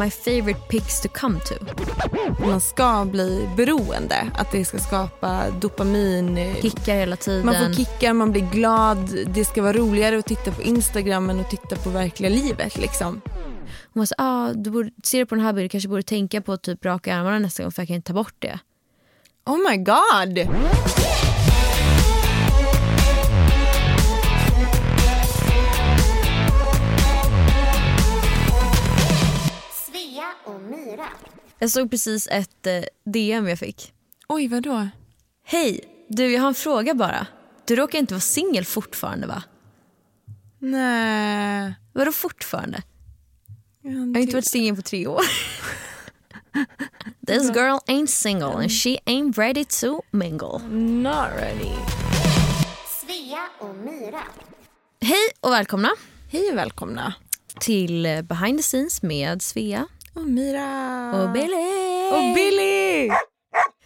[0.00, 1.54] My favorite pics to come to.
[2.46, 4.30] Man ska bli beroende.
[4.34, 6.54] Att det ska skapa dopamin.
[6.62, 7.46] Kickar hela tiden.
[7.46, 9.26] Man får kickar, man blir glad.
[9.26, 12.78] Det ska vara roligare att titta på Instagram än att titta på verkliga livet.
[12.78, 13.20] Liksom.
[13.94, 16.52] Hon sa, ah, du borde, ser du på den här bilden kanske borde tänka på
[16.52, 18.58] att typ raka armarna nästa gång för jag kan inte ta bort det.
[19.46, 20.48] Oh my god!
[31.62, 33.92] Jag såg precis ett eh, DM jag fick.
[34.28, 34.88] Oj, vadå?
[35.44, 37.26] Hej, du jag har en fråga bara.
[37.66, 39.42] Du råkar inte vara singel fortfarande va?
[40.58, 41.74] Nej.
[41.92, 42.82] Vadå fortfarande?
[43.82, 45.20] Jag Jag har inte varit singel på tre år.
[47.26, 50.58] This girl ain't single and she ain't ready to mingle.
[50.78, 51.70] Not ready.
[53.00, 54.22] Svea och Myra.
[55.00, 55.90] Hej och välkomna
[56.28, 57.14] Hej och välkomna.
[57.60, 61.22] till eh, Behind the Scenes med Svea Och Mira.
[61.22, 62.10] och Billy.
[62.12, 63.10] Och Billy!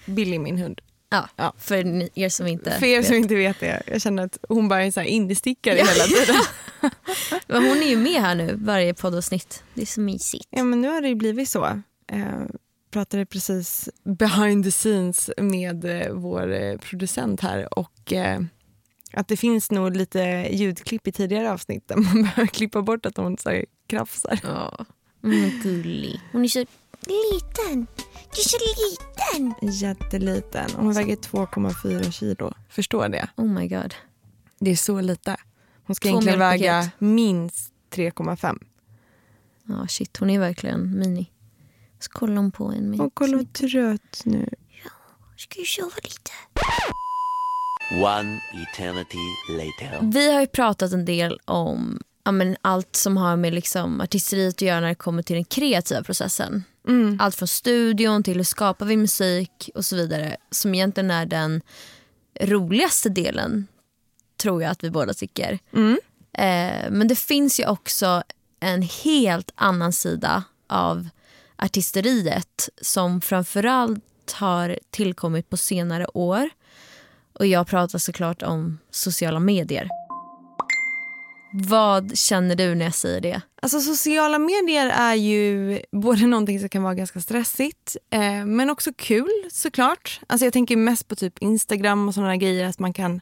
[0.06, 0.80] Billy min hund.
[1.10, 1.52] Ja, Ja.
[1.58, 3.06] för ni- er som inte För er vet.
[3.06, 6.36] som inte vet det, jag känner att hon bara är så här indiestickare hela tiden.
[7.46, 9.62] Men hon är ju med här nu varje poddavsnitt.
[9.74, 10.46] Det är så mysigt.
[10.50, 11.64] Ja men nu har det ju blivit så.
[12.12, 12.42] Eh,
[12.90, 18.40] pratade precis behind the scenes med eh, vår eh, producent här och eh,
[19.12, 23.16] att det finns nog lite ljudklipp i tidigare avsnitt där man behöver klippa bort att
[23.16, 24.40] hon så här, krafsar.
[24.42, 24.84] Ja.
[25.24, 26.20] Mm, gullig.
[26.32, 26.58] Hon är så
[27.06, 27.86] liten.
[28.34, 29.70] Du är så liten.
[29.72, 30.70] Jätteliten.
[30.76, 32.52] Hon väger 2,4 kilo.
[32.68, 33.28] Förstår det?
[33.36, 33.94] Oh my god.
[34.58, 35.36] Det är så lite.
[35.86, 38.58] Hon ska Två egentligen väga minst 3,5.
[39.68, 41.30] Ja shit, hon är verkligen mini.
[41.98, 43.00] Så kollar hon på en med.
[43.00, 44.48] Och kolla vad trött nu.
[45.36, 46.30] Ska ju sova lite.
[47.92, 49.18] One eternity
[49.48, 50.10] later.
[50.12, 54.54] Vi har ju pratat en del om ja, men allt som har med liksom, artisteriet
[54.54, 56.64] att göra när det kommer till den kreativa processen.
[56.88, 57.18] Mm.
[57.20, 60.36] Allt från studion till hur skapar vi musik och så vidare.
[60.50, 61.62] Som egentligen är den
[62.40, 63.66] roligaste delen,
[64.42, 65.58] tror jag att vi båda tycker.
[65.72, 65.98] Mm.
[66.32, 68.22] Eh, men det finns ju också
[68.60, 71.08] en helt annan sida av
[71.56, 76.50] artisteriet som framförallt har tillkommit på senare år.
[77.32, 79.88] Och jag pratar såklart om sociala medier.
[81.56, 83.40] Vad känner du när jag säger det?
[83.62, 88.90] Alltså sociala medier är ju både någonting som kan vara ganska stressigt eh, men också
[88.96, 90.20] kul såklart.
[90.26, 93.20] Alltså jag tänker mest på typ Instagram och sådana grejer att man kan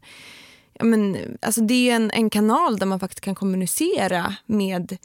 [0.72, 4.96] ja, men, alltså det är en, en kanal där man faktiskt kan kommunicera med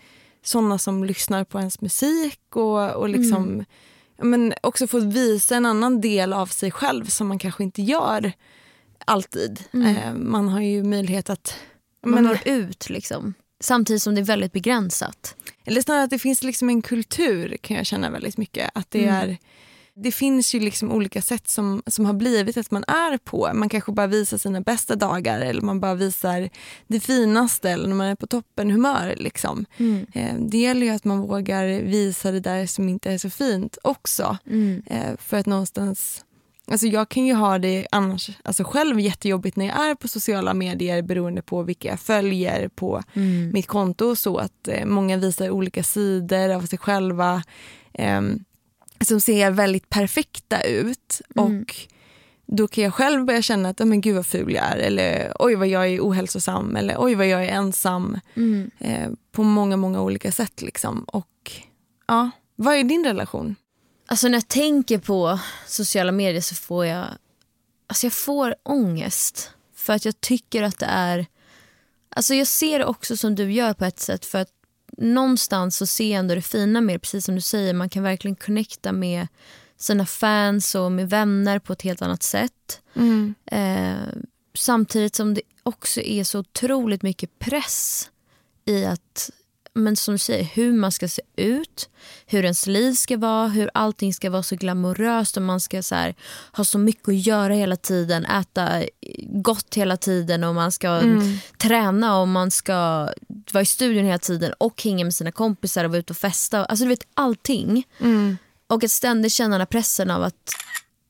[0.44, 3.66] sådana som lyssnar på ens musik och, och liksom
[4.18, 7.82] ja, men också få visa en annan del av sig själv som man kanske inte
[7.82, 8.32] gör
[9.06, 9.64] alltid.
[9.74, 11.56] Eh, man har ju möjlighet att
[12.08, 13.34] Man men- når ut liksom.
[13.60, 15.36] Samtidigt som det är väldigt begränsat.
[15.66, 18.70] Eller snarare att det finns liksom en kultur kan jag känna väldigt mycket.
[18.74, 19.38] Att det, är,
[19.96, 23.52] det finns ju liksom olika sätt som, som har blivit att man är på.
[23.54, 26.50] Man kanske bara visar sina bästa dagar eller man bara visar
[26.88, 29.16] det finaste eller när man är på toppen humör.
[29.18, 29.66] Liksom.
[30.14, 33.78] Eh, det gäller ju att man vågar visa det där som inte är så fint
[33.84, 34.38] också.
[34.86, 36.24] Eh, för att någonstans
[36.72, 40.54] Alltså jag kan ju ha det annars alltså själv jättejobbigt när jag är på sociala
[40.54, 43.04] medier beroende på vilka jag följer på
[43.54, 44.16] mitt konto.
[44.16, 47.44] Så att eh, många visar olika sidor av sig själva
[47.94, 48.22] eh,
[49.02, 51.22] som ser väldigt perfekta ut.
[51.36, 51.76] Och
[52.46, 54.78] då kan jag själv börja känna att men gud vad ful jag är.
[54.78, 56.76] Eller oj vad jag är ohälsosam.
[56.76, 58.20] Eller oj vad jag är ensam.
[58.80, 61.04] Eh, på många många olika sätt liksom.
[61.04, 61.52] Och
[62.08, 63.56] ja, vad är din relation?
[64.10, 67.08] Alltså när jag tänker på sociala medier så får jag,
[67.88, 69.52] alltså jag får ångest.
[69.76, 71.26] För att jag tycker att det är,
[72.10, 74.50] alltså jag ser det också som du gör på ett sätt för att
[74.98, 78.04] någonstans så ser jag ändå det fina med det, precis som du säger, man kan
[78.04, 79.28] verkligen connecta med
[79.78, 82.82] sina fans och med vänner på ett helt annat sätt.
[83.46, 84.08] Eh,
[84.54, 88.10] samtidigt som det också är så otroligt mycket press
[88.66, 89.30] i att
[89.78, 91.90] men som du säger, hur man ska se ut,
[92.26, 95.96] hur ens liv ska vara, hur allting ska vara så glamoröst och man ska så
[95.96, 96.16] här,
[96.52, 98.84] ha så mycket att göra hela tiden, äta
[99.22, 101.02] gott hela tiden och man ska
[101.58, 103.10] träna och man ska
[103.52, 106.66] vara i studion hela tiden och hänga med sina kompisar och vara ute och festa.
[106.66, 107.88] Alltså du vet allting.
[108.68, 110.54] Och att ständigt känna den pressen av att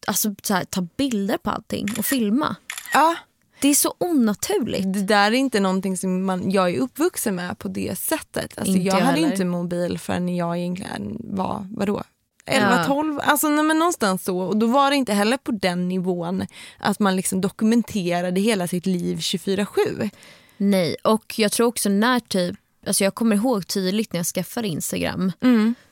[0.07, 2.55] alltså, så här, ta bilder på allting och filma.
[2.93, 3.15] Ja,
[3.61, 4.93] Det är så onaturligt.
[4.93, 8.57] det där är inte någonting som man, jag är uppvuxen med på det sättet.
[8.57, 9.31] Alltså, Inte jag hade heller.
[9.31, 12.03] inte mobil förrän jag egentligen var, vadå?
[12.45, 12.83] 11, Ja.
[12.83, 14.39] 12, alltså nej, men någonstans så.
[14.39, 16.45] Och då var det inte heller på den nivån
[16.79, 20.09] att man liksom dokumenterade hela sitt liv 24-7.
[20.57, 22.55] Nej, och jag tror också när typ,
[22.87, 25.31] alltså jag kommer ihåg tydligt när jag skaffade Instagram.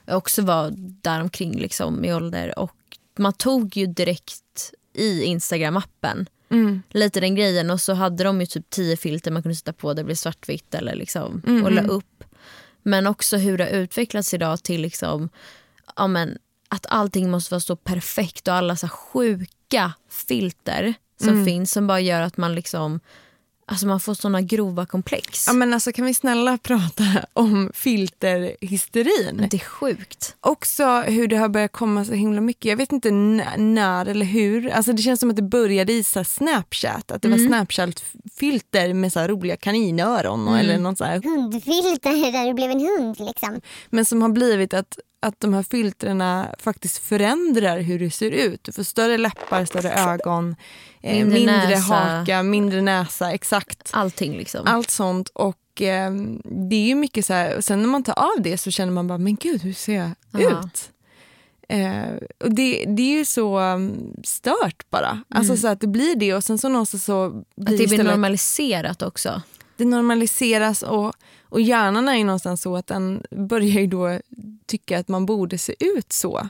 [0.05, 2.71] Jag också var däromkring liksom i ålder och
[3.17, 6.25] man tog ju direkt i Instagram-appen
[6.89, 7.71] lite den grejen.
[7.71, 9.93] Och så hade de ju typ tio filter man kunde sätta på.
[9.93, 12.23] Det blev svartvitt eller liksom och la upp.
[12.83, 15.29] Men också hur det har utvecklats idag till liksom,
[15.95, 16.37] ja men,
[16.69, 21.99] att allting måste vara så perfekt och alla så sjuka filter som finns som bara
[21.99, 22.99] gör att man liksom
[23.67, 25.47] Alltså man får såna grova komplex.
[25.47, 27.03] Ja, men alltså, kan vi snälla prata
[27.33, 29.47] om filterhysterin?
[29.51, 30.35] Det är sjukt.
[30.41, 32.65] Också hur det har börjat komma så himla mycket.
[32.65, 34.69] Jag vet inte när eller hur.
[34.69, 37.11] Alltså det känns som att det började i så Snapchat.
[37.11, 40.47] Att det var Snapchat-filter med så här roliga kaninöron.
[40.47, 41.21] och Eller något så här.
[41.23, 43.61] Hundfilter där du blev en hund liksom.
[43.89, 48.63] Men som har blivit att, att de här filtrerna faktiskt förändrar hur du ser ut.
[48.63, 50.55] Du får större läppar, större ögon,
[51.13, 51.93] Mindre mindre, näsa.
[51.95, 53.31] haka, mindre näsa.
[53.31, 53.89] Exakt.
[53.93, 54.61] Allting liksom.
[54.67, 55.29] Allt sånt.
[55.29, 56.11] Och eh,
[56.43, 59.07] det är ju mycket så här, sen när man tar av det så känner man
[59.07, 60.11] bara, men gud hur ser jag
[60.41, 60.59] Ja.
[60.65, 60.91] ut?
[61.69, 62.13] Eh,
[62.43, 65.23] och det, det är ju så um, stört bara.
[65.29, 67.73] Alltså så att det blir det och sen så någonstans så blir Mm.
[67.73, 69.41] att det blir normaliserat också.
[69.77, 71.13] det normaliseras och,
[71.49, 74.19] och hjärnan är ju någonstans så att den börjar ju då
[74.65, 76.49] tycka att man borde se ut så.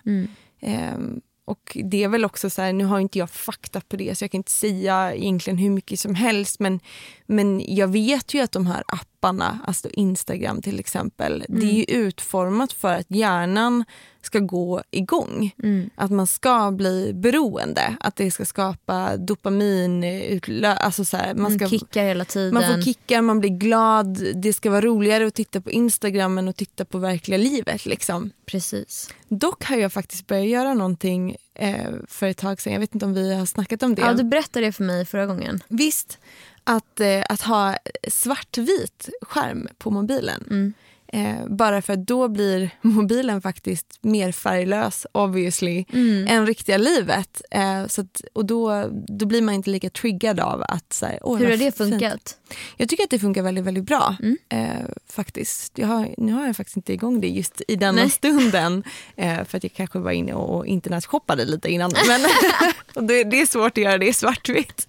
[0.62, 4.18] Ehm, och det är väl också så här, nu har inte jag fakta på det
[4.18, 6.80] så jag kan inte säga egentligen hur mycket som helst men,
[7.26, 11.84] men jag vet ju att de här apparna, alltså Instagram till exempel, det är ju
[11.84, 13.84] utformat för att hjärnan
[14.22, 15.52] ska gå igång.
[15.96, 21.42] Att man ska bli beroende, att det ska skapa dopamin, utlö- alltså så här, man
[21.42, 22.54] Man ska kickar hela tiden.
[22.54, 24.24] man får kickar, man blir glad.
[24.36, 27.86] Det ska vara roligare att titta på Instagram än att titta på verkliga livet.
[27.86, 28.32] Liksom.
[28.46, 29.10] Precis.
[29.28, 32.74] Dock har jag faktiskt börjat göra någonting eh, för ett tag sedan.
[32.74, 34.02] Jag vet inte om vi har snackat om det.
[34.02, 35.64] Ja, du berättade det för mig förra gången.
[35.68, 36.20] Visst,
[36.66, 37.78] att, eh, att ha
[38.08, 40.44] svartvit skärm på mobilen.
[40.50, 40.74] Mm.
[41.08, 45.86] Eh, bara för att då blir mobilen faktiskt mer färglös obviously
[46.28, 47.42] än riktiga livet.
[47.52, 50.94] Eh, så att, och då, då blir man inte lika triggad av att...
[50.94, 52.38] Så här, Hur har det fint." funkat?
[52.78, 54.16] Jag tycker att det funkar väldigt, väldigt bra.
[54.50, 54.68] Eh,
[55.10, 55.80] faktiskt.
[55.84, 58.10] Har, nu har jag faktiskt inte igång det just i denna Nej.
[58.10, 58.84] stunden.
[59.18, 61.94] Eh, för att jag kanske var inne och internetshoppade lite innan.
[62.08, 62.22] Men
[63.08, 64.88] det, det är svårt att göra det i svartvitt.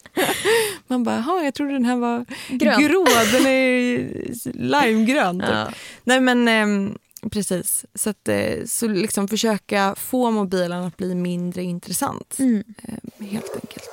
[0.87, 3.07] Man bara, "Jaha, jag trodde den här var Grön." grå.
[3.33, 4.09] Den är
[4.55, 5.41] limegrön.
[5.41, 5.49] Typ.
[5.53, 5.69] Ja.
[6.06, 6.99] Nej men ehm,
[7.31, 7.85] precis.
[7.94, 12.37] Så, att, eh, så liksom försöka få mobilen att bli mindre intressant.
[12.38, 12.64] Mm.
[12.82, 13.91] Eh, helt enkelt.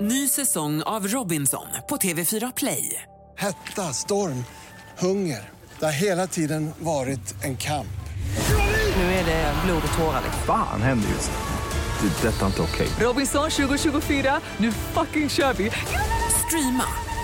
[0.00, 3.02] Ny säsong av Robinson på TV4 Play.
[3.36, 4.44] Hetta, storm,
[4.98, 5.50] hunger.
[5.78, 7.86] Det har hela tiden varit en kamp.
[8.96, 10.22] Nu är det blod och tårar.
[10.46, 11.30] Fan händer just.
[12.00, 12.28] Det.
[12.28, 12.88] är Detta är inte okej.
[13.00, 15.70] Robinson 2024, nu fucking kör vi!
[16.46, 17.09] Streama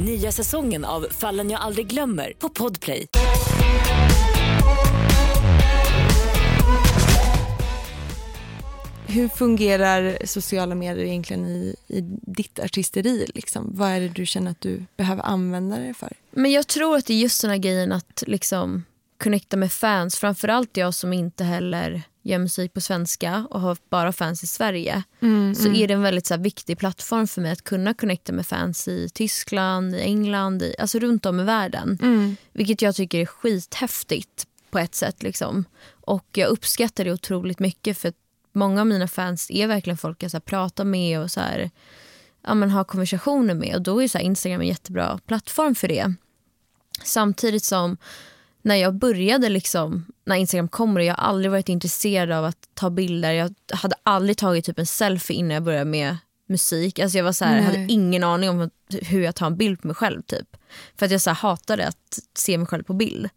[0.00, 3.06] Nya säsongen av Fallen jag aldrig glömmer på Podplay.
[9.06, 13.26] Hur fungerar sociala medier egentligen i, i ditt artisteri?
[13.34, 13.70] Liksom?
[13.74, 16.12] Vad är det du känner att du behöver använda det för?
[16.30, 18.84] Men jag tror att det är just den här grejen att liksom
[19.18, 20.16] connecta med fans.
[20.16, 25.02] Framförallt jag som inte heller gör musik på svenska och har bara fans i Sverige.
[25.54, 28.46] så är det en väldigt så här, viktig plattform för mig att kunna connecta med
[28.46, 31.98] fans i Tyskland, i England, i, alltså runt om i världen.
[32.52, 35.22] Vilket jag tycker är skithäftigt på ett sätt.
[35.22, 35.64] Liksom.
[35.90, 38.16] Och jag uppskattar det otroligt mycket för att
[38.52, 41.70] många av mina fans är verkligen folk jag så här, pratar med och så här,
[42.46, 43.74] ja, men, har konversationer med.
[43.74, 46.14] Och då är så här, Instagram en jättebra plattform för det.
[47.04, 47.96] Samtidigt som
[48.66, 52.68] när jag började, liksom, när Instagram kom och jag har aldrig varit intresserad av att
[52.74, 53.32] ta bilder.
[53.32, 56.16] Jag hade aldrig tagit typ en selfie innan jag började med
[56.48, 56.98] musik.
[56.98, 58.70] Alltså jag var så här, hade ingen aning om
[59.02, 60.22] hur jag tar en bild på mig själv.
[60.22, 60.56] typ.
[60.96, 63.28] För att jag så här, hatade att se mig själv på bild.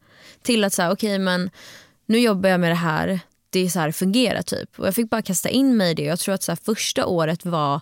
[0.41, 1.49] Till att säga okej men
[2.05, 3.19] nu jobbar jag med det här.
[3.49, 4.79] Det är så här det fungerar typ.
[4.79, 6.03] Och jag fick bara kasta in mig i det.
[6.03, 7.81] Jag tror att så här, första året var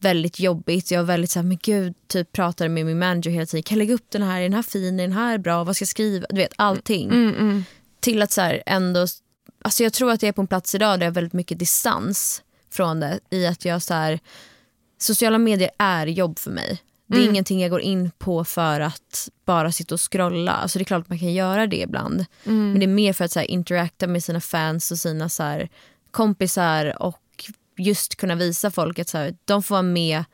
[0.00, 0.90] väldigt jobbigt.
[0.90, 3.62] Jag var väldigt så här, men gud, typ pratade med min manager hela tiden.
[3.62, 4.38] Kan jag lägga upp den här?
[4.38, 5.00] Är den här fin?
[5.00, 5.64] Är den här bra?
[5.64, 6.26] Vad ska jag skriva?
[6.30, 7.10] Du vet allting.
[7.10, 7.64] Mm,
[8.00, 9.06] Till att så här, ändå,
[9.62, 11.58] alltså jag tror att jag är på en plats idag där jag har väldigt mycket
[11.58, 13.20] distans från det.
[13.30, 14.20] I att jag så här,
[14.98, 16.82] sociala medier är jobb för mig.
[17.06, 17.30] Det är Mm.
[17.30, 20.52] ingenting jag går in på för att bara sitta och scrolla.
[20.52, 22.24] Alltså det är klart att man kan göra det ibland.
[22.44, 22.70] Mm.
[22.70, 25.66] Men det är mer för att så här, interacta med sina fans och sina så
[26.10, 27.20] kompisar och
[27.78, 30.24] just kunna visa folk att så här, de får vara med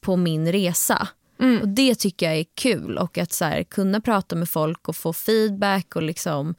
[0.00, 1.08] på min resa.
[1.40, 1.60] Mm.
[1.60, 2.98] Och Det tycker jag är kul.
[2.98, 6.54] Och att så här, kunna prata med folk och få feedback och liksom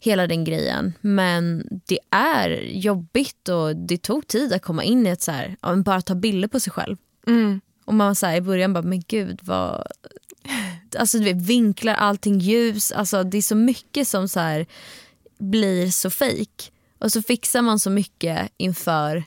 [0.00, 0.92] hela den grejen.
[1.00, 5.56] Men det är jobbigt och det tog tid att komma in i att så här,
[5.60, 6.96] ja, bara ta bilder på sig själv.
[7.26, 7.60] Mm.
[7.84, 9.86] Och man så här, i början bara, men gud vad...
[10.98, 12.92] Alltså du vet, vinklar, allting ljus.
[12.92, 14.66] Alltså det är så mycket som så här
[15.38, 16.70] blir så fake.
[16.98, 19.24] Och så fixar man så mycket inför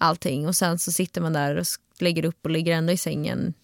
[0.00, 1.66] allting och sen så sitter man där och
[1.98, 3.54] lägger upp och ligger ändå i sängen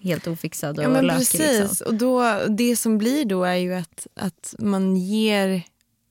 [0.00, 1.18] helt ofixad och Ja men lökig.
[1.18, 1.60] precis.
[1.60, 1.86] Liksom.
[1.86, 5.62] Och då, det som blir då är ju att, att man ger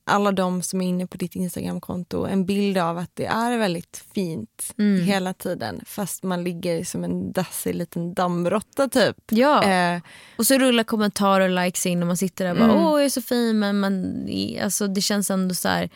[0.10, 4.04] alla de som är inne på ditt Instagramkonto en bild av att det är väldigt
[4.14, 5.06] fint Mm.
[5.06, 9.16] hela tiden fast man ligger som en dassig liten dammråtta typ.
[9.30, 9.64] Ja.
[9.64, 10.02] Eh,
[10.38, 12.84] Och så rullar kommentarer och likes in och man sitter där och bara Mm.
[12.86, 14.28] åh jag är så fin men man,
[14.64, 15.90] alltså, det känns ändå så här,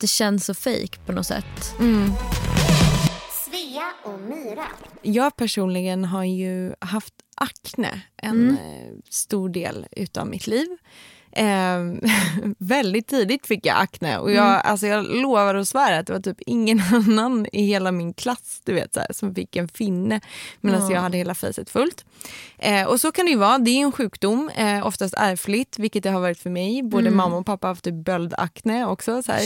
[0.00, 1.74] det känns så fake på något sätt.
[1.78, 2.12] mm.
[3.50, 4.66] Svea och Myra.
[5.02, 8.56] Jag personligen har ju haft akne en Mm.
[8.56, 10.68] eh, stor del utav mitt liv.
[11.32, 11.78] Eh,
[12.58, 14.60] väldigt tidigt fick jag akne och jag, Mm.
[14.64, 18.60] alltså jag lovar och svär att det var typ ingen annan i hela min klass
[18.64, 20.20] du vet, så här, som fick en finne
[20.60, 20.92] medan Ja.
[20.94, 22.04] jag hade hela fejset fullt.
[22.58, 26.02] Eh, och så kan det ju vara, det är en sjukdom, eh, oftast ärftligt vilket
[26.02, 26.82] det har varit för mig.
[26.82, 27.16] Både Mm.
[27.16, 29.22] mamma och pappa har haft typ böldakne också.
[29.22, 29.42] Så här,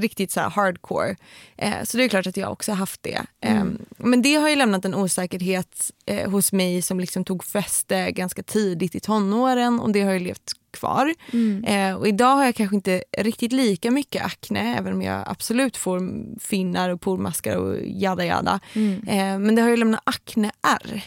[0.00, 1.16] riktigt så här hardcore.
[1.56, 3.22] Eh, så det är klart att jag också har haft det.
[3.40, 3.78] Eh, Mm.
[3.98, 8.42] men det har ju lämnat en osäkerhet eh, hos mig som liksom tog fäste ganska
[8.42, 11.14] tidigt i tonåren och det har ju levt kvar.
[11.32, 11.64] Mm.
[11.64, 15.76] Eh, och idag har jag kanske inte riktigt lika mycket akne även om jag absolut
[15.76, 16.00] får
[16.40, 18.60] finnar och pormaskar och jada jada.
[18.72, 19.08] Mm.
[19.08, 21.04] Eh, men det har ju lämnat akneärr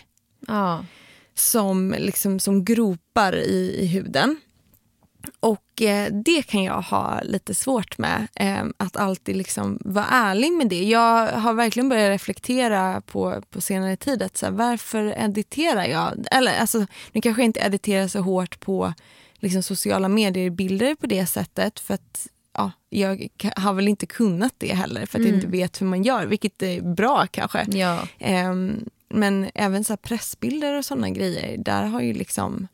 [0.47, 0.85] Ja.
[1.33, 4.37] som, liksom, som gropar i, i huden.
[5.39, 10.51] Och eh, det kan jag ha lite svårt med, eh, att alltid liksom vara ärlig
[10.51, 10.83] med det.
[10.83, 16.25] Jag har verkligen börjat reflektera på, på senare tid att så här, varför editerar jag?
[16.31, 18.93] Eller alltså, nu kanske jag inte editerar så hårt på
[19.39, 24.73] liksom, sociala medier-bilder på det sättet för att ja, jag har väl inte kunnat det
[24.73, 25.35] heller för att jag Mm.
[25.35, 27.65] inte vet hur man gör, vilket är bra kanske.
[27.71, 28.07] Ja.
[28.19, 32.67] Ehm, men även så här pressbilder och såna grejer, där har ju liksom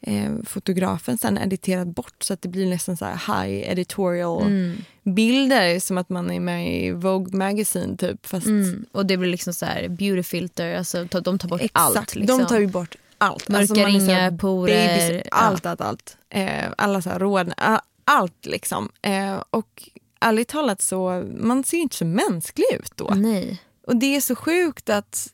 [0.00, 4.76] eh, fotografen sen editerat bort så att det blir nästan så här high editorial Mm.
[5.02, 8.26] bilder som att man är med i Vogue Magazine typ.
[8.26, 8.84] Fast Mm.
[8.92, 12.14] Och det blir liksom så här beauty filter, alltså de tar bort Exakt, allt.
[12.14, 12.38] Liksom.
[12.38, 13.48] de tar ju bort allt.
[13.48, 15.36] Mörka man är så här ringar, porer, babys- ja.
[15.36, 16.16] allt, allt, allt.
[16.30, 18.88] Eh, alla så här råd, a- allt liksom.
[19.02, 19.88] Eh, och
[20.20, 23.12] ärligt talat så, man ser inte så mänsklig ut då.
[23.16, 23.62] Nej.
[23.86, 25.32] Och det är så sjukt att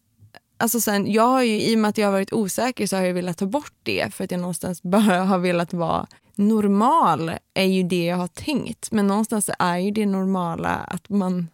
[0.56, 3.02] Alltså sen, jag har ju, I och med att jag har varit osäker så har
[3.04, 7.64] jag velat ta bort det för att jag någonstans bara har velat vara normal är
[7.64, 8.90] ju det jag har tänkt.
[8.92, 11.48] Men någonstans är ju det normala att man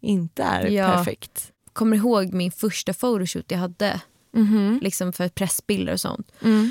[0.00, 0.88] inte är Ja.
[0.92, 1.52] perfekt.
[1.72, 4.00] Kommer ihåg min första photoshoot jag hade
[4.32, 4.78] Mhm.
[4.82, 6.32] liksom för pressbilder och sånt.
[6.42, 6.70] Mm.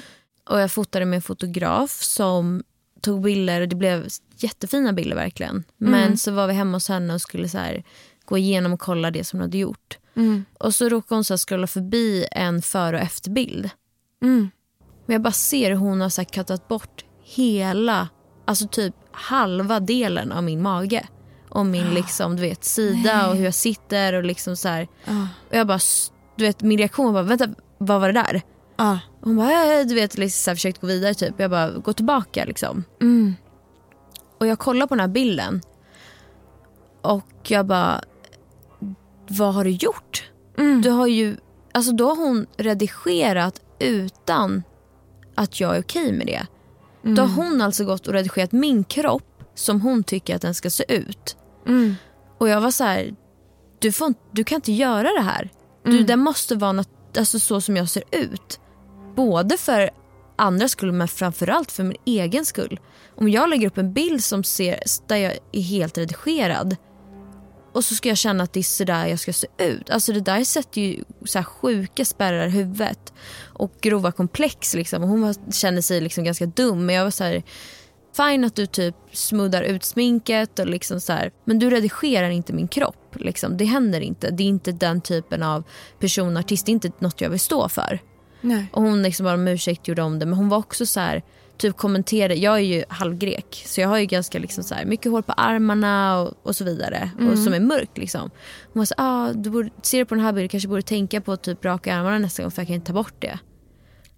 [0.50, 2.64] Och jag fotade med en fotograf som
[3.02, 5.64] tog bilder och det blev jättefina bilder verkligen.
[5.78, 6.18] Men Mm.
[6.18, 7.84] så var vi hemma hos henne och skulle så här,
[8.26, 9.98] gå igenom och kolla det som hon hade gjort.
[10.16, 10.46] Mm.
[10.60, 13.70] Och så råkade hon så här scrolla förbi en före och efterbild.
[14.24, 14.50] Mm.
[15.06, 18.10] Men jag bara ser hur hon har så här kattat bort hela,
[18.46, 21.08] alltså typ halva delen av min mage.
[21.50, 24.88] Och min liksom, du vet, sida och hur jag sitter och liksom så här.
[25.06, 25.28] Ah.
[25.50, 25.80] Och jag bara,
[26.36, 27.48] du vet min reaktion var vänta
[27.78, 28.42] vad var det där?
[28.76, 28.98] Ah.
[29.22, 31.34] Hon bara, äh, du vet, liksom, så här, försökte gå vidare typ.
[31.38, 32.84] Jag bara, gå tillbaka liksom.
[33.02, 33.36] Mm.
[34.38, 35.62] Och jag kollar på den här bilden.
[37.02, 38.02] Och jag bara,
[39.28, 40.32] vad har du gjort?
[40.58, 40.82] Mm.
[40.82, 41.38] Du har ju,
[41.72, 44.64] alltså då har hon redigerat utan
[45.36, 46.48] att jag är okej med det.
[47.02, 50.70] Då har hon alltså gått och redigerat min kropp som hon tycker att den ska
[50.70, 51.38] se ut.
[51.68, 51.96] Mm.
[52.38, 53.16] Och jag var så här,
[53.80, 55.50] du, får, du kan inte göra det här.
[55.84, 56.06] Du, Mm.
[56.06, 58.60] Det måste vara något, alltså så som jag ser ut.
[59.16, 59.90] Både för
[60.36, 62.80] andra skull men framförallt för min egen skull.
[63.16, 66.78] Om jag lägger upp en bild som ser, där jag är helt redigerad
[67.74, 69.90] och så ska jag känna att det är sådär jag ska se ut.
[69.90, 73.14] Alltså det där sätter ju så här sjuka spärrar i huvudet.
[73.54, 75.04] Och grova komplex liksom.
[75.04, 76.86] Och hon var, kände sig liksom ganska dum.
[76.86, 77.44] Men jag var så här,
[78.24, 82.54] fine att du typ smuddar ut sminket och liksom så här, men du redigerar inte
[82.54, 83.16] min kropp.
[83.16, 83.58] Liksom.
[83.58, 84.32] Det händer inte.
[84.32, 85.64] Det är inte den typen av
[86.00, 86.66] personartist.
[86.66, 88.00] Det är inte något jag vill stå för.
[88.42, 88.66] Nej.
[88.74, 90.26] Och hon liksom bara om ursäkt gjorde om det.
[90.26, 91.24] Men hon var också så här,
[91.58, 95.12] typ kommenterade, jag är ju halvgrek så jag har ju ganska liksom så här, mycket
[95.12, 97.12] hår på armarna och, och så vidare.
[97.20, 97.32] Mm.
[97.32, 98.32] Och som är mörkt liksom.
[98.74, 101.22] Hon var så ah, du borde, ser du på den här bilden kanske borde tänka
[101.22, 103.40] på att typ raka armarna nästa gång för jag kan inte ta bort det.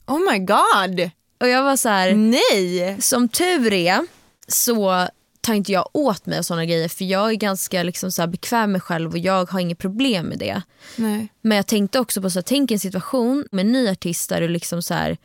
[0.07, 1.11] Oh my god!
[1.39, 3.01] Och jag var så här, Nej!
[3.01, 4.07] som tur är
[4.47, 5.07] så
[5.41, 8.61] tar inte jag åt mig av såna grejer för jag är ganska liksom så bekväm
[8.61, 10.61] med mig själv och jag har inget problem med det.
[10.95, 11.27] Nej.
[11.41, 14.41] Men jag tänkte också på så här, tänk en situation med en ny artist där
[14.41, 15.17] du liksom så här,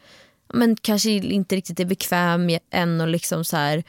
[0.52, 3.84] men kanske inte riktigt är bekväm än och liksom så här,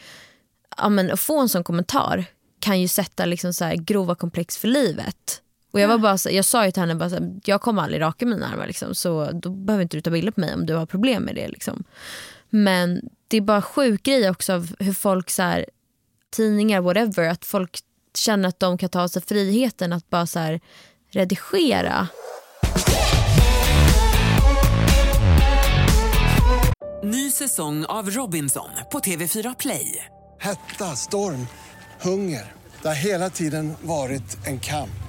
[0.78, 2.26] ja, men att få en sån kommentar
[2.60, 5.42] kan ju sätta liksom så grova komplex för livet.
[5.72, 7.84] Och jag, var bara så, jag sa ju till henne bara så här, jag kommer
[7.84, 10.66] aldrig raka mina armar liksom, så då behöver inte du ta bilder på mig om
[10.66, 11.48] du har problem med det.
[11.48, 11.84] Liksom.
[12.50, 15.66] Men det är bara sjuk grej också av hur folk, så här,
[16.30, 17.80] tidningar, whatever, att folk
[18.18, 20.60] känner att de kan ta sig friheten att bara så här,
[21.10, 22.08] redigera.
[27.04, 30.06] Ny säsong av Robinson på TV4 Play.
[30.40, 31.48] Hetta, storm,
[32.02, 32.54] hunger.
[32.82, 35.09] Det har hela tiden varit en kamp.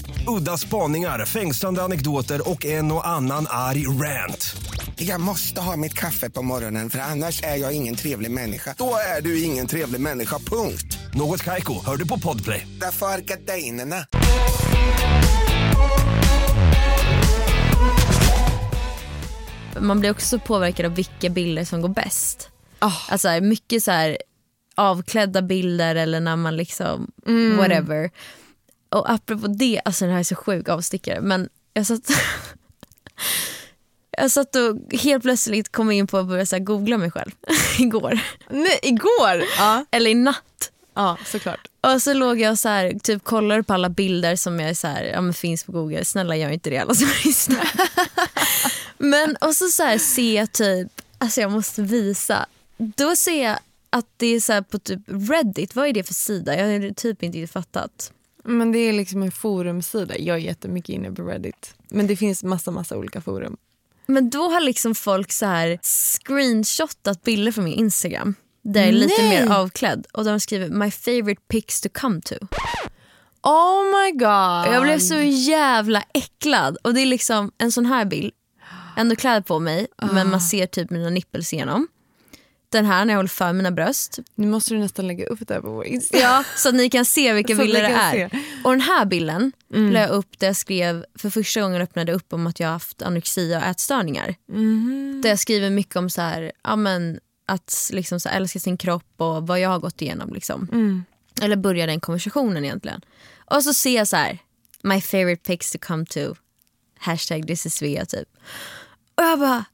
[0.27, 4.55] Udda spaningar, fängslande anekdoter och en och annan arg rant.
[4.95, 8.75] Jag måste ha mitt kaffe på morgonen för annars är jag ingen trevlig människa.
[8.77, 10.97] Då är du ingen trevlig människa, punkt.
[11.13, 12.67] Något Kaiko, hör du på Podplay.
[12.81, 14.05] Därför är gardinerna.
[19.79, 22.49] Man blir också påverkad av vilka bilder som går bäst.
[22.81, 23.11] Oh.
[23.11, 24.17] Alltså mycket så här
[24.75, 27.57] avklädda bilder eller när man liksom Mm.
[27.57, 28.09] whatever.
[28.91, 32.01] Och apropå det, alltså den här är så sjuk avstickare men jag satt
[34.17, 37.31] Jag satt och helt plötsligt kom in på att börja så googla mig själv
[37.79, 38.19] igår.
[38.49, 39.43] Nej, igår?
[39.57, 39.85] Ja.
[39.91, 40.71] Eller i natt.
[40.93, 41.67] Ja, såklart.
[41.81, 44.87] Och så låg jag och så här, typ kollade på alla bilder som jag så
[44.87, 46.05] här, ja, finns på google.
[46.05, 47.71] Snälla gör inte det alla som lyssnar.
[48.97, 52.45] men och så, så här, ser jag typ, alltså jag måste visa.
[52.77, 53.57] Då ser jag
[53.89, 56.57] att det är så här på typ Reddit, vad är det för sida?
[56.57, 58.11] Jag har typ inte fattat.
[58.43, 60.17] Men det är liksom en forumsida.
[60.17, 61.75] Jag är jättemycket inne på Reddit.
[61.89, 63.57] Men det finns massa, massa olika forum.
[64.05, 68.35] Men då har liksom folk så här screenshotat bilder från min Instagram.
[68.63, 69.45] Där jag är lite Nej.
[69.45, 70.07] mer avklädd.
[70.13, 72.35] Och de skriver my favorite pics to come to.
[73.43, 74.73] Oh my god.
[74.75, 76.77] Jag blev så jävla äcklad.
[76.83, 78.33] Och det är liksom en sån här bild.
[78.97, 81.87] Ändå kläder på mig men man ser typ mina nipples igenom.
[82.71, 84.19] Den här när jag håller för mina bröst.
[84.35, 86.17] Nu måste du nästan lägga upp det här på vår Insta.
[86.17, 88.29] Ja, så att ni kan se vilka Så bilder det är.
[88.29, 88.37] se.
[88.63, 89.93] Och den här bilden Mm.
[89.93, 93.01] la jag upp där jag skrev, för första gången öppnade upp om att jag haft
[93.01, 94.35] anorexia och ätstörningar.
[94.47, 95.19] Mhm.
[95.23, 98.77] Där jag skriver mycket om så här, ja, men, att liksom så här, älska sin
[98.77, 100.33] kropp och vad jag har gått igenom.
[100.33, 100.67] Liksom.
[100.71, 101.03] Mm.
[101.41, 103.01] Eller börja den konversationen egentligen.
[103.45, 104.37] Och så ser jag så här,
[104.83, 106.35] my favorite pics to come to,
[106.99, 108.29] hashtag this is Svea typ.
[109.15, 109.65] Och jag bara,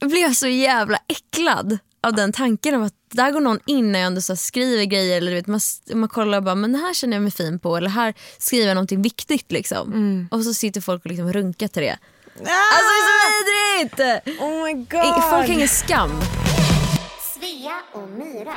[0.00, 4.06] blev så jävla äcklad av den tanken om att där går någon in när jag
[4.06, 5.60] ändå så skriver grejer eller du vet, man,
[5.94, 8.66] man kollar och bara men det här känner jag mig fin på eller här skriver
[8.66, 9.92] jag någonting viktigt liksom.
[9.92, 10.28] Mm.
[10.30, 11.98] Och så sitter folk och liksom runkar till det.
[12.26, 12.60] Ah!
[12.74, 14.40] Alltså det är så vidrigt!
[14.40, 15.22] Oh my god.
[15.30, 16.10] Folk har ingen skam.
[17.34, 18.56] Svea och Myra.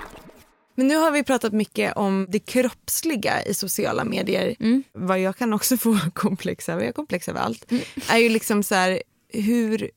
[0.75, 4.55] Men nu har vi pratat mycket om det kroppsliga i sociala medier.
[4.59, 4.83] Mm.
[4.93, 7.71] Vad jag kan också få komplex över, jag har komplex över allt,
[8.07, 9.91] är ju liksom så här hur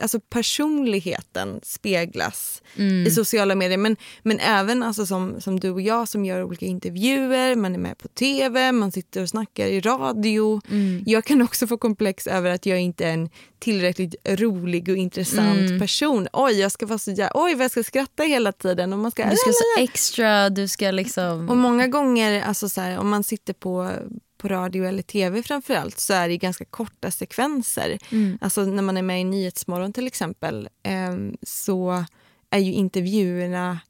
[0.00, 3.06] alltså personligheten speglas Mm.
[3.06, 3.78] i sociala medier.
[3.78, 7.78] Men, men även alltså som, som du och jag som gör olika intervjuer, man är
[7.78, 10.60] med på tv, man sitter och snackar i radio.
[10.70, 11.02] Mm.
[11.06, 15.58] Jag kan också få komplex över att jag inte är en tillräckligt rolig och intressant
[15.68, 15.78] Mm.
[15.80, 16.28] person.
[16.32, 18.92] Oj, jag ska vara så jä- Oj, vad jag ska skratta hela tiden.
[18.92, 21.48] Och man ska, Du ska så extra, du ska liksom...
[21.48, 23.90] och många gånger, alltså så här, om man sitter på,
[24.42, 27.98] på radio eller tv framförallt så är det ganska korta sekvenser.
[28.12, 28.38] Mm.
[28.40, 32.04] Alltså när man är med i Nyhetsmorgon till exempel ehm, så
[32.50, 33.80] är ju intervjuerna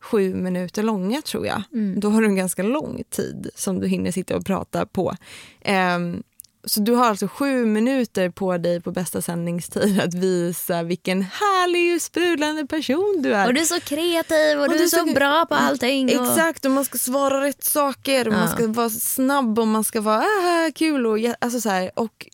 [0.00, 1.62] sju minuter långa tror jag.
[1.72, 2.00] Mm.
[2.00, 5.14] Då har du en ganska lång tid som du hinner sitta och prata på.
[5.60, 6.22] Ehm,
[6.66, 12.02] Så du har alltså sju minuter på dig på bästa sändningstid att visa vilken härlig
[12.02, 13.46] sprudlande person du är.
[13.46, 16.18] Och du är så kreativ och, och du är så, bra på allting.
[16.18, 16.26] Och...
[16.26, 18.38] Exakt och man ska svara rätt saker och ja.
[18.38, 21.06] man ska vara snabb och man ska vara ah, kul.
[21.06, 22.26] Och, alltså så här, och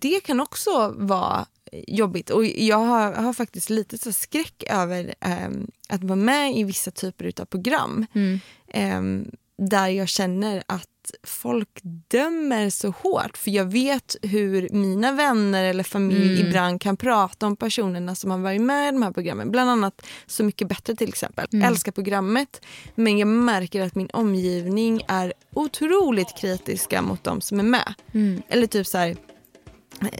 [0.00, 2.30] det kan också vara jobbigt.
[2.30, 5.14] Och jag har, har faktiskt lite så skräck över
[5.46, 8.06] um, att vara med i vissa typer av program.
[8.14, 8.40] Mm.
[8.74, 10.86] Um, där jag känner att
[11.22, 11.68] folk
[12.08, 13.36] dömer så hårt.
[13.36, 16.46] För jag vet hur mina vänner eller familj mm.
[16.46, 19.50] ibland kan prata om personerna som har varit med i de här programmen.
[19.50, 21.46] Bland annat Så mycket bättre till exempel.
[21.52, 21.68] Mm.
[21.68, 22.60] Älskar programmet
[22.94, 27.94] men jag märker att min omgivning är otroligt kritiska mot de som är med.
[28.12, 28.42] Mm.
[28.48, 29.16] Eller typ så här,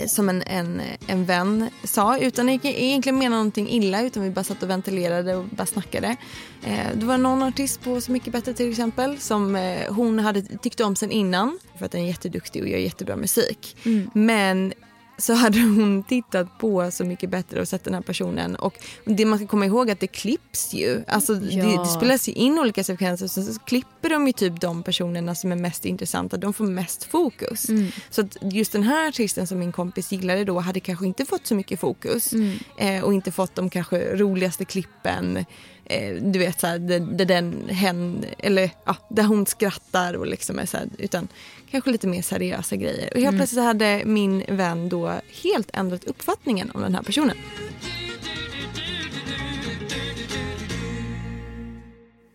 [0.06, 4.44] som en, en, en vän sa utan att egentligen mena någonting illa utan vi bara
[4.44, 6.16] satt och ventilerade och bara snackade.
[6.64, 10.42] Eh, det var någon artist på Så mycket bättre till exempel som eh, hon hade
[10.42, 13.76] tyckt om sen innan för att den är jätteduktig och gör jättebra musik.
[13.84, 14.10] Mm.
[14.14, 14.72] Men
[15.20, 18.56] så hade hon tittat på Så mycket bättre och sett den här personen.
[18.56, 21.04] Och det man ska komma ihåg är att det klipps ju.
[21.06, 21.64] Alltså, ja.
[21.64, 25.34] det, det, spelas ju in olika sekvenser och så klipper de ju typ de personerna
[25.34, 26.36] som är mest intressanta.
[26.36, 27.68] De får mest fokus.
[27.68, 27.86] Mm.
[28.10, 31.54] Så just den här artisten som min kompis gillade då hade kanske inte fått så
[31.54, 32.32] mycket fokus.
[32.32, 32.58] Mm.
[32.78, 35.44] Eh, och inte fått de kanske roligaste klippen
[35.90, 40.58] eh, du vet såhär, där, där den hen, eller ja, där hon skrattar och liksom
[40.58, 41.28] är såhär, utan
[41.70, 43.10] kanske lite mer seriösa grejer.
[43.14, 43.38] Och helt mm.
[43.38, 47.36] plötsligt hade min vän då helt ändrat uppfattningen om den här personen.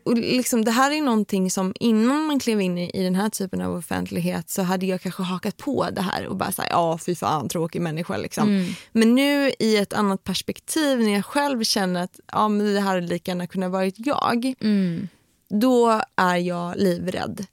[0.06, 3.30] Och liksom, det här är någonting som innan man klev in i, i den här
[3.30, 6.98] typen av offentlighet så hade jag kanske hakat på det här och bara sagt ja
[6.98, 8.50] fy fan tråkig människa liksom.
[8.50, 8.74] Mm.
[8.91, 12.96] Men nu i ett annat perspektiv när jag själv känner att ja, men det här
[12.96, 14.54] hade lika gärna kunnat varit jag.
[14.60, 15.08] Mm.
[15.50, 17.46] Då är jag livrädd.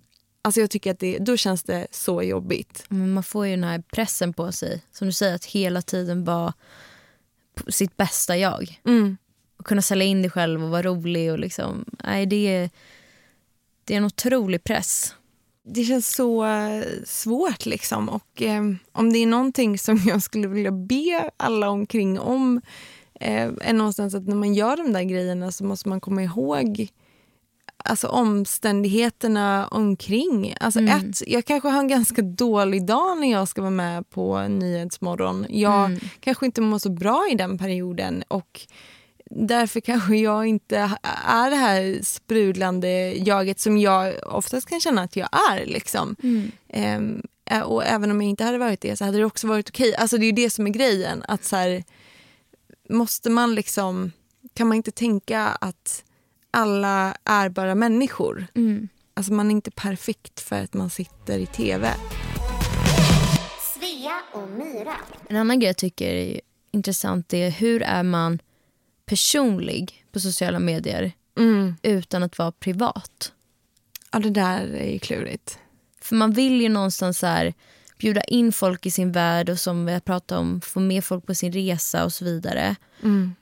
[0.43, 2.85] Alltså jag tycker att det, då känns det så jobbigt.
[2.89, 4.83] Men man får ju den här pressen på sig.
[4.93, 6.53] Som du säger, att hela tiden vara
[7.69, 8.81] sitt bästa jag.
[8.85, 9.17] Mm.
[9.63, 11.33] Och kunna sälja in dig själv och vara rolig.
[11.33, 12.71] Och liksom, nej, det, är,
[13.85, 15.15] det är en otrolig press.
[15.65, 17.67] Det känns så eh, svårt.
[17.67, 18.09] liksom.
[18.09, 22.61] Och eh, Om det är någonting som jag skulle vilja be alla omkring om
[23.21, 26.89] eh, är någonstans att när man gör de där grejerna så måste man komma ihåg
[27.77, 30.55] alltså, omständigheterna omkring.
[30.61, 31.11] Alltså, mm.
[31.11, 35.47] ett, jag kanske har en ganska dålig dag när jag ska vara med på Nyhetsmorgon.
[35.49, 36.01] Jag mm.
[36.21, 38.25] kanske inte mår så bra i den perioden.
[38.29, 38.61] och
[39.35, 40.77] Därför kanske jag inte
[41.27, 45.67] är det här sprudlande jaget som jag oftast kan känna att jag är.
[45.67, 46.17] Liksom.
[46.23, 46.51] Mm.
[46.97, 47.23] Um,
[47.65, 49.89] och även om jag inte hade varit det så hade det också varit okej.
[49.89, 50.01] Okay.
[50.03, 51.23] Alltså, det är det som är grejen.
[51.29, 51.85] Att så här,
[52.89, 54.13] måste man liksom...
[54.55, 56.05] Kan man inte tänka att
[56.51, 58.47] alla är bara människor.
[58.55, 58.89] Mm.
[59.15, 61.95] Alltså man är inte perfekt för att man sitter i tv.
[63.75, 64.97] Svea och Myra.
[65.29, 66.41] En annan grej jag tycker är
[66.71, 68.39] intressant är hur är man
[69.07, 71.75] personlig på sociala medier mm.
[71.83, 73.33] utan att vara privat.
[74.13, 75.59] Ja, det där är ju klurigt.
[76.01, 77.55] För man vill ju någonstans så här,
[77.99, 81.27] bjuda in folk i sin värld och som vi har pratat om, få med folk
[81.27, 82.77] på sin resa och så vidare.
[83.03, 83.35] Mm.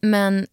[0.00, 0.46] Men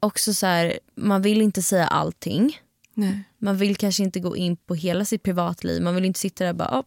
[0.00, 2.60] också så här, man vill inte säga allting.
[2.94, 3.24] Nej.
[3.38, 5.82] Man vill kanske inte gå in på hela sitt privatliv.
[5.82, 6.84] Man vill inte sitta där och bara, oh,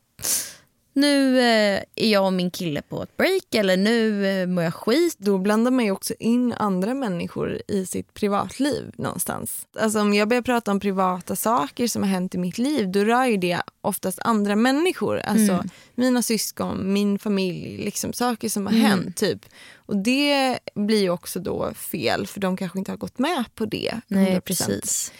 [0.94, 4.74] nu eh, är jag och min kille på ett break eller nu eh, mår jag
[4.74, 5.16] skit.
[5.18, 9.68] Då blandar man ju också in andra människor i sitt privatliv någonstans.
[9.80, 13.04] Alltså om jag börjar prata om privata saker som har hänt i mitt liv då
[13.04, 15.20] rör ju det oftast andra människor.
[15.20, 15.70] Alltså mm.
[15.96, 18.86] mina syskon, min familj, liksom saker som har mm.
[18.86, 19.18] hänt.
[19.18, 19.46] typ.
[19.76, 23.66] Och det blir ju också då fel för de kanske inte har gått med på
[23.66, 23.92] det.
[23.92, 24.00] 100%.
[24.08, 25.12] Nej, precis.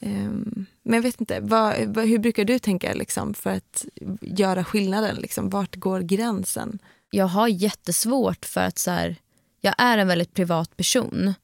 [0.00, 3.84] Um, men jag vet inte, vad, vad, hur brukar du tänka liksom, för att
[4.20, 5.16] göra skillnaden?
[5.16, 5.50] Liksom?
[5.50, 6.78] Vart går gränsen?
[7.10, 9.16] Jag har jättesvårt för att så här,
[9.60, 11.34] jag är en väldigt privat person.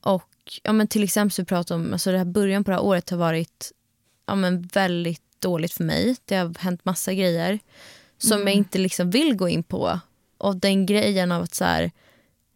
[0.00, 0.30] Och
[0.62, 3.10] ja, men till exempel så pratar om, alltså det här början på det här året
[3.10, 3.72] har varit
[4.26, 6.16] ja, men väldigt dåligt för mig.
[6.24, 7.58] Det har hänt massa grejer
[8.18, 8.48] som mm.
[8.48, 10.00] jag inte liksom vill gå in på.
[10.38, 11.90] Och den grejen av att så här,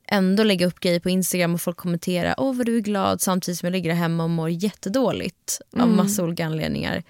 [0.08, 3.58] ändå lägga upp grejer på Instagram och folk kommenterar åh vad du är glad samtidigt
[3.58, 5.84] som jag ligger hemma och mår jättedåligt mm.
[5.84, 7.02] av massa olika anledningar.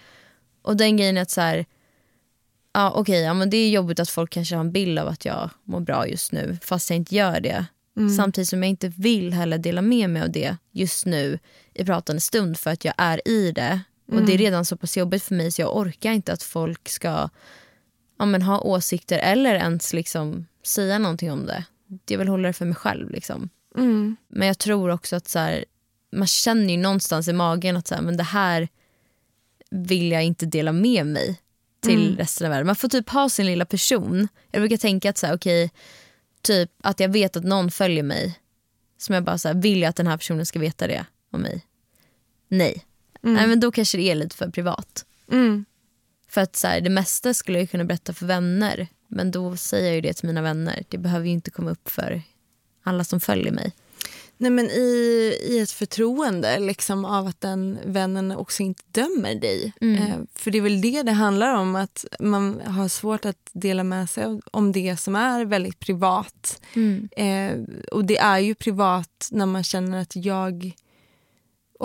[0.63, 1.67] Och den grejen är att så här,
[2.73, 5.09] ja okej, okay, ja, men det är jobbigt att folk kanske har en bild av
[5.09, 7.67] att jag mår bra just nu fast jag inte gör det.
[7.97, 8.11] Mm.
[8.11, 11.39] Samtidigt som jag inte vill heller dela med mig av det just nu
[11.75, 13.81] i pratande stund för att jag är i det.
[14.09, 14.21] Mm.
[14.21, 14.45] Och det är mm.
[14.45, 17.29] redan så pass jobbigt för mig så jag orkar inte att folk ska
[18.19, 21.65] ja, men, ha åsikter eller ens liksom säga någonting om det
[22.07, 23.11] jag vill hålla det för mig själv.
[23.11, 23.49] Liksom.
[23.77, 24.17] Mm.
[24.29, 25.65] Men jag tror också att så här,
[26.13, 28.69] man känner ju någonstans i magen att så här, men det här
[29.71, 31.41] vill jag inte dela med mig
[31.81, 32.17] till Mm.
[32.19, 32.67] resten av världen.
[32.67, 34.29] Man får typ ha sin lilla person.
[34.51, 35.71] Jag brukar tänka att så här, okej,
[36.43, 38.39] typ att jag vet att någon följer mig.
[38.99, 41.41] Som jag bara så här, vill jag att den här personen ska veta det om
[41.41, 41.67] mig?
[42.49, 42.85] Nej.
[43.23, 43.35] Mm.
[43.35, 45.05] Nej men då kanske det är lite för privat.
[45.33, 45.65] Mm.
[46.29, 48.89] För att så här, det mesta skulle jag kunna berätta för vänner.
[49.15, 50.85] Men då säger jag ju det till mina vänner.
[50.89, 52.23] Det behöver ju inte komma upp för
[52.83, 53.73] alla som följer mig.
[54.37, 59.73] Nej, men i, I ett förtroende liksom, av att den vännen också inte dömer dig.
[59.81, 60.03] Mm.
[60.03, 63.85] Eh, för det är väl det det handlar om, att man har svårt att dela
[63.85, 66.61] med sig av- om det som är väldigt privat.
[66.75, 67.09] Mm.
[67.17, 70.73] Eh, och det är ju privat när man känner att jag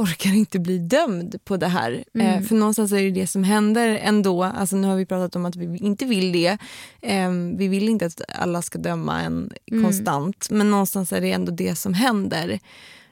[0.02, 2.04] orkar inte bli dömd på det här.
[2.14, 2.28] Mm.
[2.28, 4.44] Eh, för någonstans är det det som händer ändå.
[4.44, 6.58] Alltså nu har vi pratat om att vi inte vill det.
[7.02, 9.84] Eh, vi vill inte att alla ska döma en Mm.
[9.84, 10.48] konstant.
[10.50, 12.60] Men någonstans är det ändå det som händer.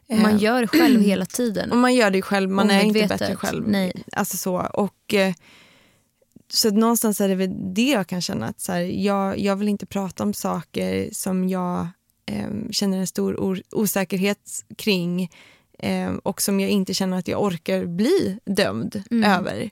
[0.10, 1.72] Och man Eh, gör det själv hela tiden.
[1.72, 3.68] och man gör det själv, man är inte bättre själv.
[3.68, 3.94] Nej.
[4.12, 4.56] Alltså så.
[4.74, 5.34] Och, eh,
[6.50, 8.46] så någonstans är det väl det jag kan känna.
[8.48, 11.88] att så här, jag, jag vill inte prata om saker som jag
[12.26, 15.32] eh, känner en stor or- osäkerhet kring
[15.78, 19.32] eh, och som jag inte känner att jag orkar bli dömd Mm.
[19.32, 19.70] över.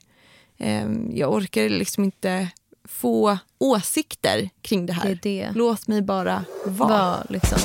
[0.58, 2.48] Eh, jag orkar liksom inte
[2.84, 5.08] få åsikter kring det här.
[5.08, 5.50] Det det.
[5.54, 6.88] Låt mig bara vara.
[6.88, 7.58] Var, liksom.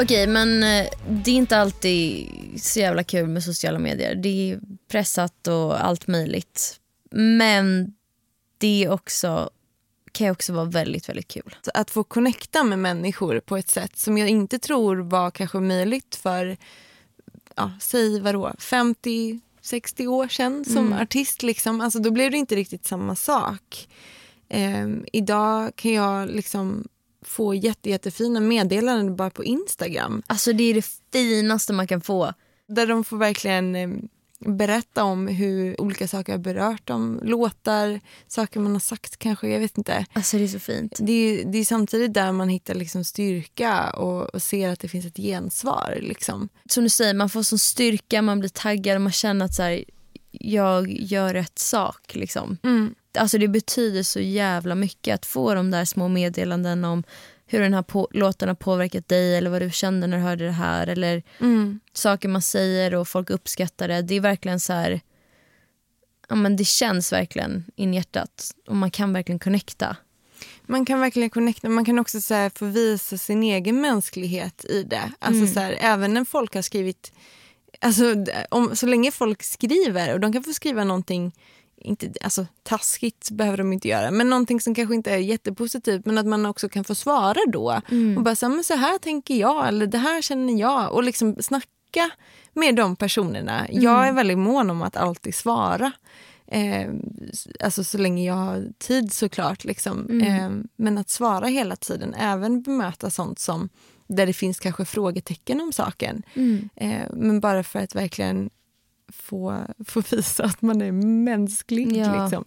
[0.00, 2.28] Okej, men eh, det är inte alltid
[2.62, 4.14] så jävla kul med sociala medier.
[4.14, 6.80] Det är pressat och allt möjligt.
[7.10, 7.92] Men
[8.58, 9.50] det också,
[10.12, 11.56] kan också vara väldigt, väldigt kul.
[11.74, 16.16] Att få connecta med människor på ett sätt som jag inte tror var kanske möjligt
[16.16, 16.56] för,
[17.56, 20.98] ja, säg vadå, 50 60 år sedan som Mm.
[21.02, 21.42] artist.
[21.42, 21.80] Liksom.
[21.80, 23.88] Alltså, då blev det inte riktigt samma sak.
[24.48, 26.88] Ehm, idag kan jag liksom
[27.22, 30.22] få jätte, jättefina meddelanden bara på Instagram.
[30.26, 32.32] Alltså det är det finaste man kan få.
[32.68, 33.88] Där de får verkligen eh,
[34.46, 37.20] berätta om hur olika saker har berört dem.
[37.22, 40.06] Låtar, saker man har sagt kanske, jag vet inte.
[40.12, 40.98] Alltså det är så fint.
[41.00, 44.88] Det är, det är samtidigt där man hittar liksom styrka och, och ser att det
[44.88, 45.98] finns ett gensvar.
[46.00, 46.48] Liksom.
[46.68, 49.62] Som du säger, man får sån styrka, man blir taggad och man känner att så
[49.62, 49.84] här,
[50.30, 52.14] jag gör rätt sak.
[52.14, 52.58] Liksom.
[52.62, 52.94] Mm.
[53.18, 57.02] Alltså det betyder så jävla mycket att få de där små meddelanden om
[57.46, 60.44] hur den här på- låten har påverkat dig eller vad du kände när du hörde
[60.44, 61.80] det här eller Mm.
[61.92, 64.02] saker man säger och folk uppskattar det.
[64.02, 65.00] Det är verkligen så här,
[66.28, 69.96] ja men det känns verkligen in i hjärtat och man kan verkligen connecta.
[70.66, 74.82] Man kan verkligen connecta, man kan också så här, få visa sin egen mänsklighet i
[74.82, 75.12] det.
[75.18, 75.54] Alltså, Mm.
[75.54, 77.12] så här, även när folk har skrivit,
[77.80, 78.14] alltså,
[78.48, 81.32] om, så länge folk skriver och de kan få skriva någonting
[81.84, 86.18] inte, alltså, taskigt behöver de inte göra, men någonting som kanske inte är jättepositivt men
[86.18, 87.80] att man också kan få svara då.
[87.90, 88.16] Mm.
[88.18, 91.36] Och bara säga, men så här tänker jag eller det här känner jag och liksom
[91.42, 92.10] snacka
[92.52, 93.66] med de personerna.
[93.70, 94.08] Jag Mm.
[94.08, 95.92] är väldigt mån om att alltid svara.
[96.46, 96.88] Eh,
[97.60, 99.64] alltså så länge jag har tid såklart.
[99.64, 100.06] Liksom.
[100.10, 100.22] Mm.
[100.22, 103.68] Eh, men att svara hela tiden, även bemöta sånt som
[104.06, 106.22] där det finns kanske frågetecken om saken.
[106.34, 106.68] Mm.
[106.76, 108.50] Eh, men bara för att verkligen
[109.22, 111.96] få, få visa att man är mänsklig.
[111.96, 112.22] Ja.
[112.22, 112.44] Liksom.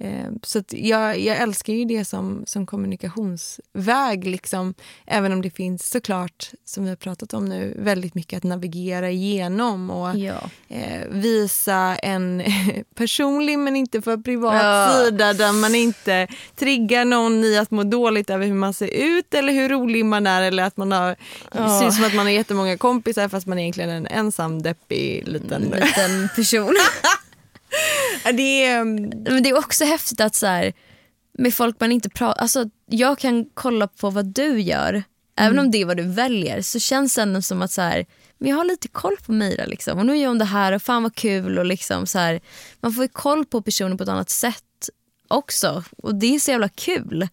[0.00, 4.26] Eh, så jag, jag älskar ju det som, som kommunikationsväg.
[4.26, 4.74] Liksom.
[5.06, 9.10] Även om det finns såklart, som vi har pratat om nu, väldigt mycket att navigera
[9.10, 9.90] igenom.
[9.90, 10.50] Och Ja.
[10.68, 12.42] eh, visa en
[12.94, 14.92] personlig men inte för privat Ja.
[14.96, 19.34] sida där man inte triggar någon i att må dåligt över hur man ser ut
[19.34, 21.16] eller hur rolig man är eller att man har,
[21.54, 21.80] Ja.
[21.80, 25.62] syns som att man har jättemånga kompisar fast man är egentligen en ensam deppig liten...
[25.62, 26.74] liten person.
[28.32, 28.84] det är...
[29.30, 30.72] Men det är också häftigt att så här,
[31.38, 32.42] med folk man inte pratar...
[32.42, 35.02] Alltså, jag kan kolla på vad du gör,
[35.36, 35.64] även Mm.
[35.64, 38.06] om det är vad du väljer så känns det ändå som att så här,
[38.38, 39.98] men jag har lite koll på Mira liksom.
[39.98, 41.58] och nu gör hon det här och fan vad kul.
[41.58, 42.40] och liksom så här,
[42.80, 44.64] Man får ju koll på personen på ett annat sätt
[45.28, 47.28] också och det är så jävla kul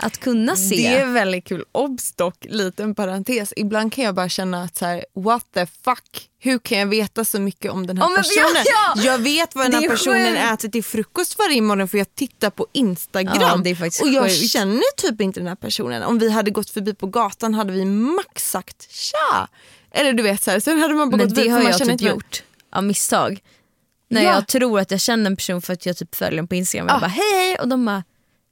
[0.00, 0.76] att kunna se.
[0.76, 1.64] Det är väldigt kul.
[1.72, 3.52] Obs dock, liten parentes.
[3.56, 6.28] Ibland kan jag bara känna att så här, what the fuck?
[6.40, 8.64] Hur kan jag veta så mycket om den här men- personen?
[8.66, 9.02] ja, ja!
[9.02, 10.52] Jag vet vad den här är personen sjukt.
[10.52, 13.36] äter till frukost varje morgon för jag tittar på Instagram.
[13.66, 14.50] Ja, och jag sjukt.
[14.50, 16.02] känner typ inte den här personen.
[16.02, 19.48] Om vi hade gått förbi på gatan hade vi max sagt tja.
[19.90, 22.00] Eller du vet så här, sen hade man bara Men gått det har jag typ
[22.00, 23.40] gjort av misstag.
[24.10, 24.34] När Ja.
[24.34, 26.86] jag tror att jag känner en person för att jag typ följer dem på Instagram.
[26.86, 28.04] Och jag bara hej hej och de bara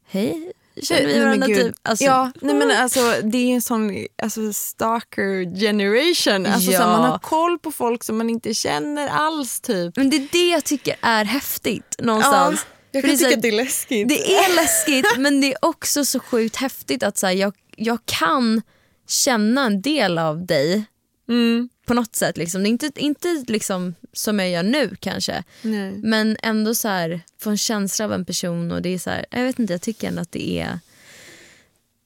[0.09, 0.53] hej.
[0.83, 1.75] Känner vi varandra typ?
[1.83, 6.47] Alltså, ja, nej, men alltså, det är en sån alltså, stalker generation.
[6.47, 6.81] Alltså, Ja.
[6.81, 9.61] så man har koll på folk som man inte känner alls.
[9.61, 9.97] typ.
[9.97, 12.67] Men det är det jag tycker är häftigt någonstans.
[12.71, 14.09] Ja, jag kan tycka att det är läskigt.
[14.09, 17.99] Det är läskigt men det är också så sjukt häftigt att så här, jag, jag
[18.05, 18.63] kan
[19.09, 20.85] känna en del av dig
[21.29, 21.69] Mm.
[21.87, 22.37] På något sätt.
[22.37, 22.67] Liksom.
[22.67, 25.45] Inte, inte liksom som jag gör nu kanske.
[25.63, 25.93] Nej.
[25.93, 29.27] Men ändå så här, få en känsla av en person och det är så här,
[29.31, 30.79] jag vet inte, jag tycker ändå att det är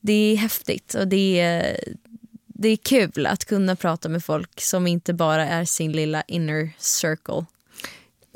[0.01, 1.81] det är häftigt och det är,
[2.47, 6.71] det är kul att kunna prata med folk som inte bara är sin lilla inner
[6.79, 7.45] circle.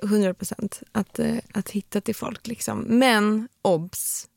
[0.02, 0.82] 100 procent.
[0.92, 2.46] Att, eh, att hitta till folk.
[2.46, 2.80] Liksom.
[2.80, 4.28] Men obs,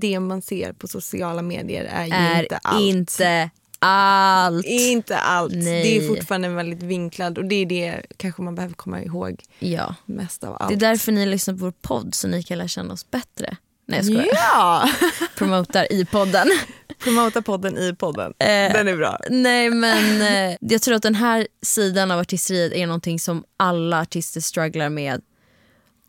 [0.00, 2.80] det man ser på sociala medier är är inte allt.
[2.80, 4.66] inte allt.
[4.66, 5.52] Inte allt.
[5.54, 5.82] Nej.
[5.82, 9.94] Det är fortfarande väldigt vinklad och det är det kanske man behöver komma ihåg Ja.
[10.04, 10.68] mest av allt.
[10.68, 13.56] Det är därför ni lyssnar på vår podd så ni kan lära känna oss bättre.
[13.88, 14.28] Nej jag skojar.
[14.32, 14.88] Ja!
[15.36, 16.48] Promotar i podden.
[17.04, 18.34] Promota podden i podden.
[18.38, 19.18] Eh, Den är bra.
[19.30, 24.00] Nej men eh, jag tror att den här sidan av artisteriet är någonting som alla
[24.00, 25.22] artister strugglar med.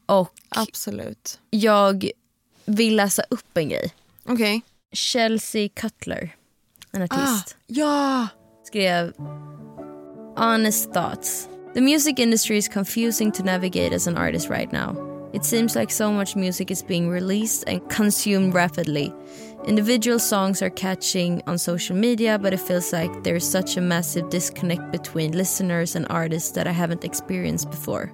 [0.05, 1.39] Och Absolut.
[1.49, 2.09] jag
[2.65, 3.93] vill läsa upp en grej.
[4.25, 4.61] Okej.
[4.93, 6.35] Chelsea Cutler,
[6.93, 8.27] en artist, Ah, ja!
[8.63, 9.13] skrev
[10.35, 11.47] Honest thoughts.
[11.73, 14.95] The music industry is confusing to navigate as an artist right now.
[15.33, 19.13] It seems like so much music is being released and consumed rapidly.
[19.65, 24.29] Individual songs are catching on social media, but it feels like there's such a massive
[24.29, 28.11] disconnect between listeners and artists that I haven't experienced before.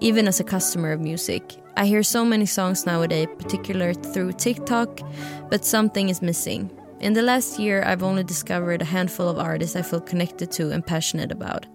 [0.00, 1.42] Even as a customer of music,
[1.76, 5.00] I hear so many songs nowadays, particularly through TikTok,
[5.48, 6.70] but something is missing.
[7.02, 10.70] In the last year, I've only discovered a handful of artists I feel connected to
[10.72, 11.66] and passionate about.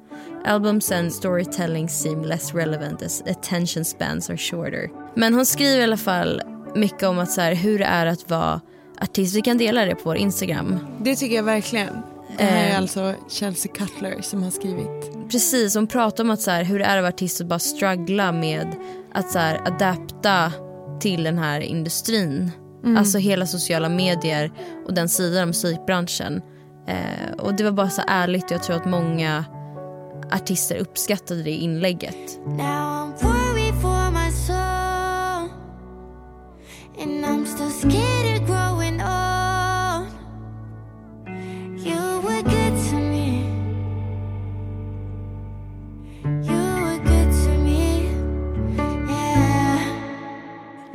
[0.45, 4.89] Albums and storytelling seem less relevant as attention spans are shorter.
[5.15, 6.41] Men hon skriver i alla fall
[6.75, 8.61] mycket om att så här, hur det är att vara
[9.01, 9.35] artist.
[9.35, 10.79] Vi kan dela det på vår Instagram.
[11.01, 11.93] Det tycker jag verkligen.
[12.37, 12.77] Det här är Eh.
[12.77, 15.29] alltså Chelsea Cutler som har skrivit.
[15.31, 17.59] Precis, hon pratar om att så här, hur det är att vara artist och bara
[17.59, 18.75] struggla med
[19.13, 20.51] att så här, adapta
[20.99, 22.51] till den här industrin.
[22.83, 22.97] Mm.
[22.97, 24.51] Alltså hela sociala medier
[24.85, 26.41] och den sidan av musikbranschen.
[26.87, 29.45] Eh, och det var bara så ärligt och jag tror att många
[30.31, 32.39] artister uppskattade det inlägget.
[32.45, 35.49] Now I'm worried for my soul,
[37.01, 39.36] and I'm still scared of growing old.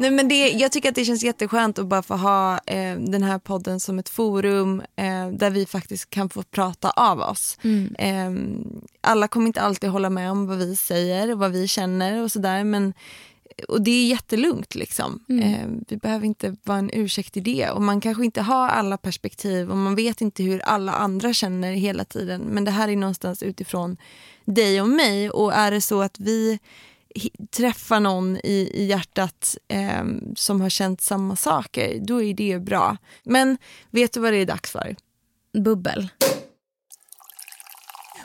[0.03, 3.23] Nej, men det, jag tycker att det känns jätteskönt att bara få ha eh, den
[3.23, 7.59] här podden som ett forum eh, där vi faktiskt kan få prata av oss.
[7.63, 7.95] Mm.
[7.99, 8.57] Eh,
[9.01, 12.33] alla kommer inte alltid hålla med om vad vi säger och vad vi känner och
[12.33, 12.65] sådär.
[12.65, 12.95] Men
[13.69, 14.75] och det är jättelugnt.
[14.75, 15.25] Liksom.
[15.29, 15.55] Mm.
[15.55, 17.71] Eh, vi behöver inte vara en ursäkt i det.
[17.71, 21.73] Och man kanske inte har alla perspektiv och man vet inte hur alla andra känner
[21.73, 22.41] hela tiden.
[22.41, 23.97] Men det här är någonstans utifrån
[24.45, 25.31] dig och mig.
[25.31, 26.59] Och är det så att vi
[27.57, 30.05] träffar någon i, i hjärtat eh,
[30.37, 32.97] som har känt samma saker, då är det bra.
[33.25, 33.59] Men
[33.91, 34.97] vet du vad det är dags för?
[35.65, 36.09] Bubbel.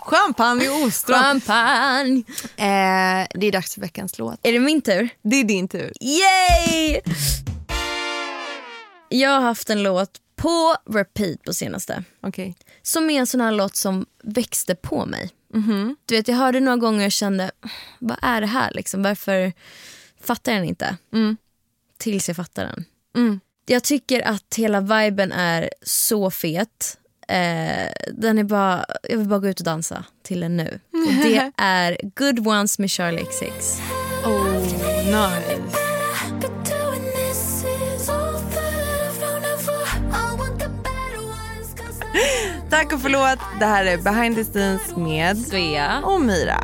[0.08, 1.19] Champagne och ostron.
[1.19, 2.23] Champagne!
[2.58, 4.39] Eh, det är dags för veckans låt.
[4.43, 5.10] Är det min tur?
[5.21, 5.93] Det är din tur.
[6.02, 7.02] Yay!
[9.10, 12.04] Jag har haft en låt på repeat på senaste.
[12.21, 12.56] Okej.
[12.88, 15.30] Som är en sån här låt som växte på mig.
[16.06, 17.52] Du vet, jag hörde några gånger och kände,
[18.00, 18.71] vad är det här?
[18.73, 19.04] Liksom?
[19.04, 19.54] Varför
[20.21, 20.97] fattar jag den inte?
[21.97, 22.86] Tills jag fattar den.
[23.15, 23.39] Mm.
[23.65, 26.97] Jag tycker att hela viben är så fet.
[27.28, 30.80] Eh, den är bara, jag vill bara gå ut och dansa till den nu.
[30.91, 33.82] Och det är Good Ones med Charlie XX.
[34.26, 34.62] Oh,
[35.06, 35.87] nice.
[42.69, 43.39] Tack och förlåt.
[43.60, 46.01] Det här är Behind the Scenes med Svea.
[46.03, 46.63] och Myra.